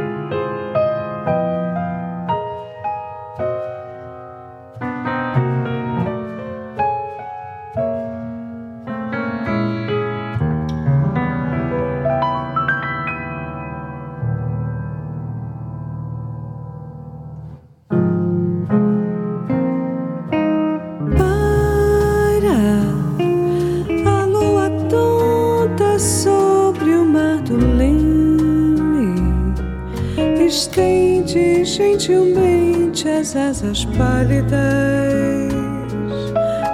estende 30.53 31.65
gentilmente 31.65 33.09
as 33.09 33.35
asas 33.35 33.85
pálidas, 33.97 35.51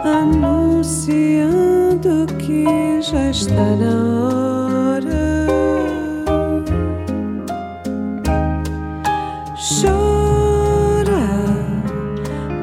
anunciando 0.03 1.47
que 2.37 2.65
já 3.01 3.29
está 3.29 3.75
na 3.77 3.95
hora. 4.25 5.47
Chora 9.55 11.29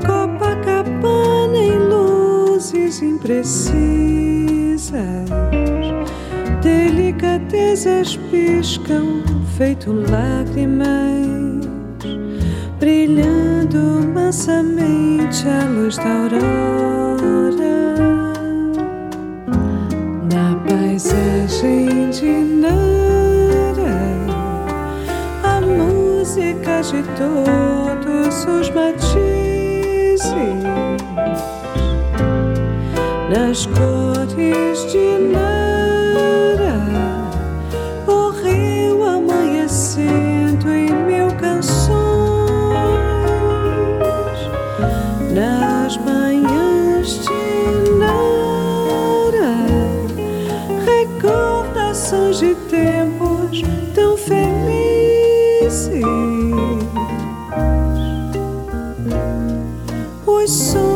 Copacabana 0.07 1.57
em 1.57 1.79
luzes 1.79 3.01
imprecisas, 3.01 3.73
delicadezas 6.61 8.17
piscam, 8.31 9.23
feito 9.57 9.91
lágrimas, 9.91 10.87
brilhando 12.79 14.07
mansamente 14.15 15.49
a 15.49 15.65
luz 15.65 15.97
da 15.97 16.05
aurora. 16.05 17.77
Na 20.31 20.57
paisagem 20.69 22.11
de 22.11 22.33
Nara, 22.61 23.97
a 25.43 25.61
música 25.63 26.83
de 26.83 27.03
todos 27.17 28.45
os 28.45 28.71
matizes 28.71 30.23
nas 33.31 33.65
cores 33.65 34.06
tempos 52.69 53.63
tão 53.95 54.17
felizes. 54.17 55.91
Os 60.27 60.51
sonhos 60.51 60.96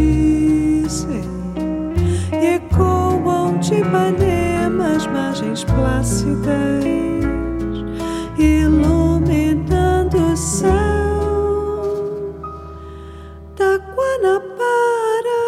bendizem 0.00 1.22
e 2.32 2.54
ecoam 2.54 3.58
de 3.58 3.74
Ipanema 3.74 4.98
margens 5.12 5.64
plácidas, 5.64 6.84
iluminando 8.38 10.16
o 10.16 10.36
céu 10.36 10.70
da 13.56 13.78
Guanabara. 13.78 15.40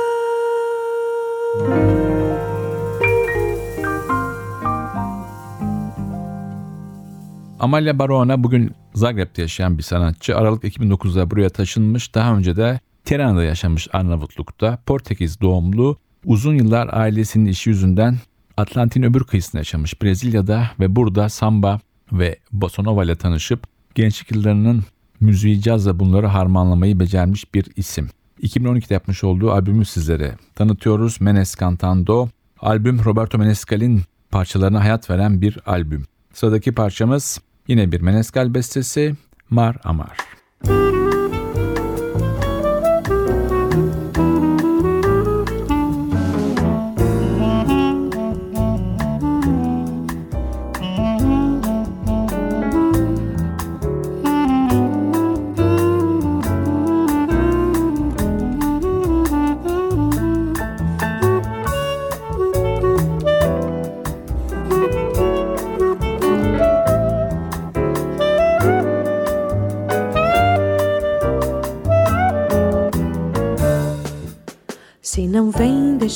Amalia 7.59 7.99
Barona 7.99 8.45
bugün 8.45 8.75
Zagreb'te 8.95 9.43
yaşayan 9.43 9.79
bir 9.79 9.83
sanatçı. 9.83 10.37
Aralık 10.37 10.65
2009'da 10.65 11.31
buraya 11.31 11.51
taşınmış. 11.51 12.15
Daha 12.15 12.37
önce 12.37 12.57
de 12.57 12.81
Tirana'da 13.05 13.45
yaşamış 13.45 13.88
Arnavutluk'ta. 13.93 14.79
Portekiz 14.87 15.41
doğumlu. 15.41 15.97
Uzun 16.25 16.55
yıllar 16.55 16.88
ailesinin 16.93 17.47
işi 17.47 17.71
yüzünden 17.71 18.17
Atlantin 18.57 19.03
öbür 19.03 19.25
kıyısında 19.25 19.61
yaşamış 19.61 20.03
Brezilya'da 20.03 20.71
ve 20.81 20.97
burada 20.97 21.29
samba 21.29 21.81
ve 22.12 22.38
bossa 22.53 22.83
nova 22.83 23.05
ile 23.05 23.17
tanışıp 23.17 23.67
gençlik 23.95 24.31
yıllarının 24.31 24.83
müziği 25.21 25.62
cazla 25.62 25.99
bunları 25.99 26.27
harmanlamayı 26.27 27.01
becermiş 27.01 27.55
bir 27.55 27.67
isim. 27.77 28.09
2012'de 28.43 28.95
yapmış 28.95 29.25
olduğu 29.25 29.53
albümü 29.53 29.85
sizlere 29.85 30.35
tanıtıyoruz. 30.55 31.21
Menes 31.21 31.57
Cantando. 31.57 32.29
Albüm 32.61 33.05
Roberto 33.05 33.38
Menescal'in 33.38 34.03
parçalarına 34.31 34.81
hayat 34.81 35.11
veren 35.11 35.41
bir 35.41 35.59
albüm. 35.67 36.05
Sıradaki 36.35 36.73
parçamız 36.73 37.41
yine 37.69 37.93
bir 37.93 38.01
Menescal 38.01 38.55
bestesi 38.55 39.15
Mar 39.51 39.77
Amar. 39.85 40.17
Se 40.65 41.12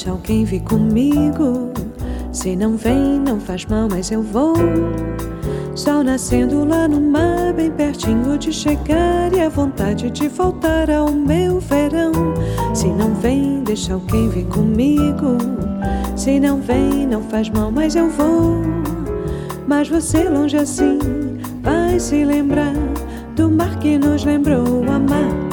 deixa 0.06 0.10
alguém 0.10 0.44
vir 0.44 0.60
comigo. 0.60 1.72
Se 2.30 2.54
não 2.54 2.76
vem, 2.76 3.18
não 3.18 3.40
faz 3.40 3.66
mal, 3.66 3.88
mas 3.90 4.12
eu 4.12 4.22
vou. 4.22 4.54
Sol 5.74 6.04
nascendo 6.04 6.64
lá 6.64 6.86
no 6.86 7.00
mar, 7.00 7.52
bem 7.52 7.72
pertinho 7.72 8.38
de 8.38 8.52
chegar 8.52 9.32
e 9.32 9.40
a 9.40 9.48
vontade 9.48 10.08
de 10.10 10.28
voltar 10.28 10.88
ao 10.90 11.10
meu 11.10 11.58
verão. 11.58 12.12
Se 12.72 12.86
não 12.86 13.14
vem, 13.14 13.64
deixa 13.64 13.94
alguém 13.94 14.28
vir 14.28 14.46
comigo. 14.46 15.38
Se 16.14 16.38
não 16.38 16.60
vem, 16.60 17.06
não 17.06 17.22
faz 17.22 17.50
mal, 17.50 17.72
mas 17.72 17.96
eu 17.96 18.08
vou. 18.08 18.62
Mas 19.66 19.88
você 19.88 20.28
longe 20.28 20.56
assim 20.56 20.98
vai 21.62 21.98
se 21.98 22.24
lembrar 22.24 22.74
do 23.34 23.50
mar 23.50 23.76
que 23.80 23.98
nos 23.98 24.24
lembrou 24.24 24.84
amar. 24.88 25.45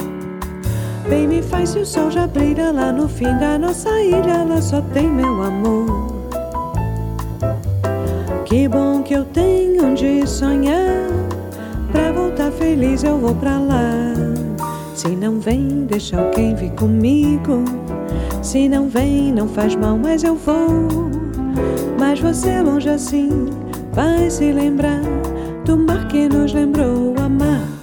Bem 1.08 1.28
me 1.28 1.42
faz 1.42 1.70
se 1.70 1.78
o 1.78 1.86
sol 1.86 2.10
já 2.10 2.26
brilha 2.26 2.72
lá 2.72 2.92
no 2.92 3.08
fim 3.08 3.36
da 3.38 3.58
nossa 3.58 3.90
ilha, 4.00 4.44
lá 4.44 4.60
só 4.60 4.80
tem 4.92 5.06
meu 5.06 5.42
amor. 5.42 6.14
Que 8.44 8.66
bom 8.68 9.02
que 9.02 9.14
eu 9.14 9.24
tenho 9.24 9.84
onde 9.84 10.26
sonhar. 10.26 11.08
Pra 11.92 12.12
voltar 12.12 12.50
feliz 12.52 13.04
eu 13.04 13.18
vou 13.18 13.34
pra 13.34 13.58
lá. 13.58 14.14
Se 14.94 15.08
não 15.08 15.40
vem, 15.40 15.86
deixa 15.86 16.20
alguém 16.20 16.54
vir 16.54 16.70
comigo. 16.72 17.64
Se 18.42 18.68
não 18.68 18.88
vem, 18.88 19.32
não 19.32 19.48
faz 19.48 19.74
mal, 19.74 19.98
mas 19.98 20.24
eu 20.24 20.34
vou. 20.36 21.10
Mas 21.98 22.20
você 22.20 22.60
longe 22.62 22.88
assim 22.88 23.50
vai 23.92 24.28
se 24.28 24.52
lembrar 24.52 25.00
do 25.64 25.76
mar 25.76 26.08
que 26.08 26.28
nos 26.28 26.52
lembrou 26.52 27.14
amar. 27.18 27.73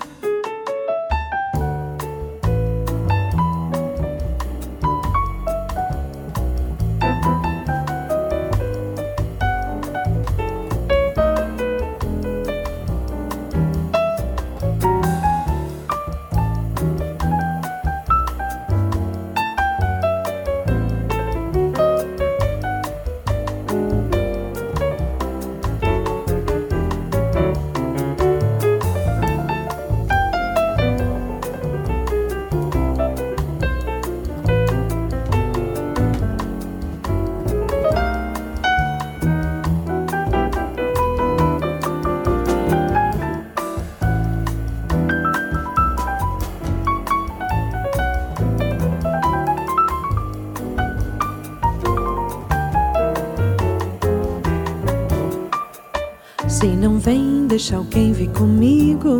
Deixa 57.51 57.75
alguém 57.75 58.13
vir 58.13 58.29
comigo. 58.29 59.19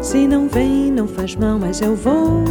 Se 0.00 0.26
não 0.26 0.48
vem, 0.48 0.90
não 0.90 1.06
faz 1.06 1.36
mal, 1.36 1.58
mas 1.58 1.82
eu 1.82 1.94
vou. 1.94 2.42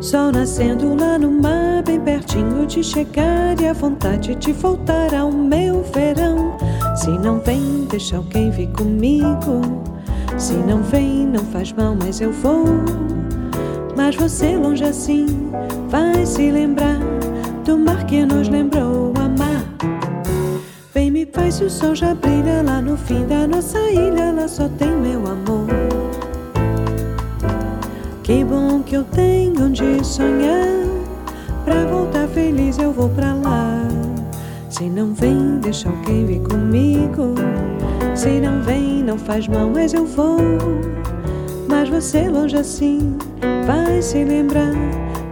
Sol 0.00 0.32
nascendo 0.32 0.94
lá 0.98 1.18
no 1.18 1.30
mar, 1.30 1.82
bem 1.84 2.00
pertinho 2.00 2.66
de 2.66 2.82
chegar 2.82 3.60
e 3.60 3.66
a 3.66 3.74
vontade 3.74 4.34
de 4.34 4.50
voltar 4.52 5.14
ao 5.14 5.30
meu 5.30 5.82
verão. 5.92 6.56
Se 6.96 7.10
não 7.10 7.38
vem, 7.40 7.86
deixa 7.90 8.16
alguém 8.16 8.50
vir 8.50 8.68
comigo. 8.68 9.60
Se 10.38 10.54
não 10.54 10.82
vem, 10.82 11.26
não 11.26 11.44
faz 11.44 11.70
mal, 11.74 11.94
mas 11.94 12.22
eu 12.22 12.32
vou. 12.32 12.64
Mas 13.94 14.16
você 14.16 14.56
longe 14.56 14.84
assim 14.84 15.26
vai 15.90 16.24
se 16.24 16.50
lembrar 16.50 16.87
se 21.58 21.64
o 21.64 21.70
sol 21.70 21.92
já 21.92 22.14
brilha 22.14 22.62
lá 22.62 22.80
no 22.80 22.96
fim 22.96 23.26
da 23.26 23.44
nossa 23.44 23.80
ilha, 23.90 24.30
lá 24.30 24.46
só 24.46 24.68
tem 24.78 24.92
meu 24.92 25.26
amor. 25.26 25.66
Que 28.22 28.44
bom 28.44 28.80
que 28.80 28.94
eu 28.94 29.02
tenho 29.02 29.64
onde 29.64 30.04
sonhar. 30.04 30.86
Pra 31.64 31.84
voltar 31.86 32.28
feliz 32.28 32.78
eu 32.78 32.92
vou 32.92 33.08
pra 33.08 33.34
lá. 33.34 33.88
Se 34.70 34.88
não 34.88 35.12
vem, 35.12 35.58
deixa 35.58 35.88
alguém 35.88 36.26
vir 36.26 36.42
comigo. 36.42 37.34
Se 38.14 38.38
não 38.38 38.62
vem, 38.62 39.02
não 39.02 39.18
faz 39.18 39.48
mal, 39.48 39.68
mas 39.68 39.92
eu 39.92 40.06
vou. 40.06 40.38
Mas 41.68 41.88
você 41.88 42.28
longe 42.28 42.56
assim 42.56 43.18
vai 43.66 44.00
se 44.00 44.22
lembrar 44.22 44.70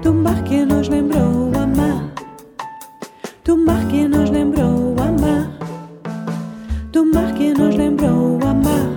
do 0.03 0.12
mar 0.12 0.43
que 0.43 0.64
nos 0.64 0.89
lembrou 0.89 1.53
amar. 1.55 2.06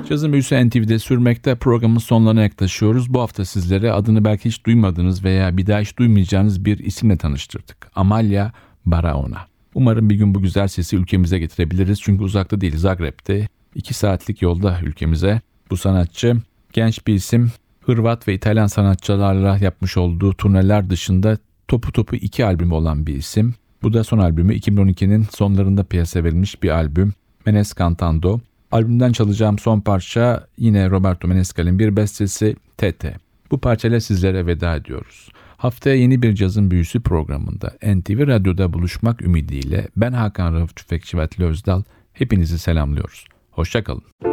Cazın 0.09 0.33
Büyüsü 0.33 0.67
NTV'de 0.67 0.99
sürmekte 0.99 1.55
programın 1.55 1.97
sonlarına 1.97 2.41
yaklaşıyoruz. 2.41 3.13
Bu 3.13 3.21
hafta 3.21 3.45
sizlere 3.45 3.91
adını 3.91 4.25
belki 4.25 4.49
hiç 4.49 4.65
duymadığınız 4.65 5.23
veya 5.23 5.57
bir 5.57 5.67
daha 5.67 5.79
hiç 5.79 5.97
duymayacağınız 5.97 6.65
bir 6.65 6.77
isimle 6.79 7.17
tanıştırdık. 7.17 7.91
Amalia 7.95 8.51
Baraona. 8.85 9.37
Umarım 9.73 10.09
bir 10.09 10.15
gün 10.15 10.35
bu 10.35 10.41
güzel 10.41 10.67
sesi 10.67 10.95
ülkemize 10.95 11.39
getirebiliriz. 11.39 12.01
Çünkü 12.01 12.23
uzakta 12.23 12.61
değil 12.61 12.77
Zagreb'te. 12.77 13.47
2 13.75 13.93
saatlik 13.93 14.41
yolda 14.41 14.79
ülkemize. 14.83 15.41
Bu 15.69 15.77
sanatçı 15.77 16.35
genç 16.73 17.07
bir 17.07 17.13
isim. 17.13 17.51
Hırvat 17.81 18.27
ve 18.27 18.33
İtalyan 18.33 18.67
sanatçılarla 18.67 19.57
yapmış 19.57 19.97
olduğu 19.97 20.33
turneler 20.33 20.89
dışında 20.89 21.37
topu 21.67 21.91
topu 21.91 22.15
iki 22.15 22.45
albüm 22.45 22.71
olan 22.71 23.07
bir 23.07 23.15
isim. 23.15 23.53
Bu 23.81 23.93
da 23.93 24.03
son 24.03 24.17
albümü 24.17 24.55
2012'nin 24.55 25.27
sonlarında 25.31 25.83
piyasa 25.83 26.23
verilmiş 26.23 26.63
bir 26.63 26.69
albüm. 26.69 27.13
Menes 27.45 27.73
Cantando. 27.77 28.39
Albümden 28.71 29.11
çalacağım 29.11 29.59
son 29.59 29.79
parça 29.79 30.47
yine 30.57 30.89
Roberto 30.89 31.27
Menescal'in 31.27 31.79
bir 31.79 31.95
bestesi 31.95 32.55
Tete. 32.77 33.15
Bu 33.51 33.57
parçayla 33.57 33.99
sizlere 33.99 34.45
veda 34.45 34.75
ediyoruz. 34.75 35.29
Haftaya 35.57 35.95
yeni 35.95 36.21
bir 36.21 36.35
cazın 36.35 36.71
büyüsü 36.71 37.01
programında 37.01 37.67
NTV 37.83 38.27
Radyo'da 38.27 38.73
buluşmak 38.73 39.21
ümidiyle 39.21 39.87
ben 39.97 40.11
Hakan 40.11 40.53
Rauf 40.53 40.75
Tüfekçi 40.75 41.17
ve 41.17 41.21
Atli 41.21 41.45
Özdal 41.45 41.83
hepinizi 42.13 42.59
selamlıyoruz. 42.59 43.25
Hoşçakalın. 43.51 44.28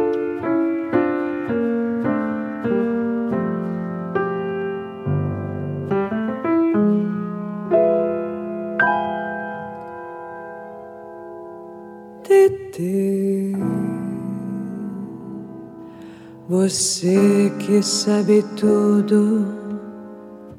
Você 16.67 17.49
que 17.59 17.81
sabe 17.81 18.43
tudo 18.57 19.45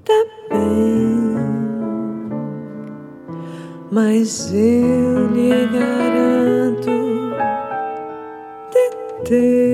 tá 0.07 0.25
bem, 0.49 1.37
mas 3.91 4.51
eu 4.55 5.27
lhe 5.35 5.67
garanto, 5.67 6.91
Tetê, 8.71 9.25
que 9.27 9.68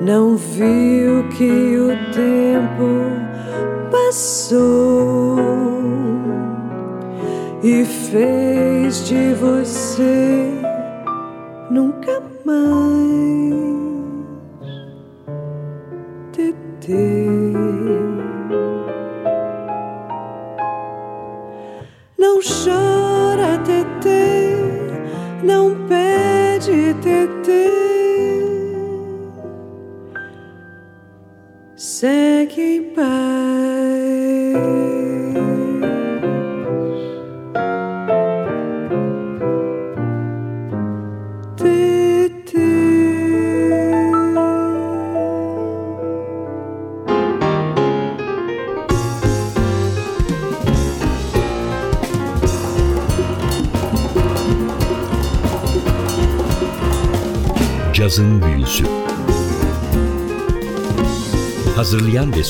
não 0.00 0.36
viu 0.36 1.28
que 1.36 1.76
o 1.76 1.88
tempo 2.12 2.88
passou 3.90 5.38
e 7.62 7.84
fez 7.84 9.04
de 9.04 9.34
você 9.34 10.52
nunca 11.70 12.22
mais 12.44 12.87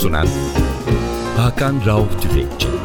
sunan 0.08 0.28
Hakan 1.36 1.86
Rauf 1.86 2.20
Tüfekçi 2.20 2.77